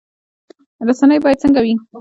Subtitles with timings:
[0.87, 1.73] رسنۍ باید څنګه وي؟